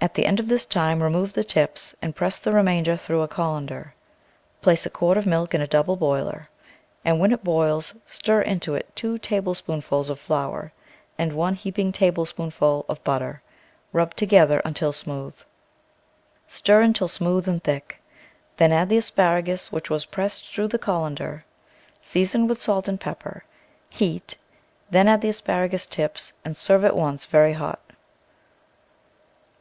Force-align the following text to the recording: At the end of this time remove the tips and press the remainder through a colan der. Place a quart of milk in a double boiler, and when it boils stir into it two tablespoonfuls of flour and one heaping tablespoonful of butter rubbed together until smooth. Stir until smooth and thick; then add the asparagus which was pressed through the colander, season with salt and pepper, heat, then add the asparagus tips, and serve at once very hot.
At 0.00 0.14
the 0.14 0.26
end 0.26 0.38
of 0.38 0.46
this 0.46 0.64
time 0.64 1.02
remove 1.02 1.32
the 1.32 1.42
tips 1.42 1.94
and 2.00 2.14
press 2.14 2.38
the 2.38 2.52
remainder 2.52 2.96
through 2.96 3.20
a 3.22 3.26
colan 3.26 3.66
der. 3.66 3.94
Place 4.62 4.86
a 4.86 4.90
quart 4.90 5.18
of 5.18 5.26
milk 5.26 5.54
in 5.54 5.60
a 5.60 5.66
double 5.66 5.96
boiler, 5.96 6.48
and 7.04 7.18
when 7.18 7.32
it 7.32 7.42
boils 7.42 7.94
stir 8.06 8.40
into 8.42 8.76
it 8.76 8.94
two 8.94 9.18
tablespoonfuls 9.18 10.08
of 10.08 10.20
flour 10.20 10.72
and 11.18 11.32
one 11.32 11.54
heaping 11.54 11.90
tablespoonful 11.90 12.86
of 12.88 13.02
butter 13.02 13.42
rubbed 13.92 14.16
together 14.16 14.62
until 14.64 14.92
smooth. 14.92 15.42
Stir 16.46 16.80
until 16.80 17.08
smooth 17.08 17.48
and 17.48 17.64
thick; 17.64 18.00
then 18.56 18.70
add 18.70 18.88
the 18.90 18.98
asparagus 18.98 19.72
which 19.72 19.90
was 19.90 20.04
pressed 20.06 20.48
through 20.54 20.68
the 20.68 20.78
colander, 20.78 21.44
season 22.00 22.46
with 22.46 22.62
salt 22.62 22.86
and 22.86 23.00
pepper, 23.00 23.42
heat, 23.90 24.36
then 24.88 25.08
add 25.08 25.22
the 25.22 25.28
asparagus 25.30 25.86
tips, 25.86 26.34
and 26.44 26.56
serve 26.56 26.84
at 26.84 26.96
once 26.96 27.26
very 27.26 27.54
hot. 27.54 27.80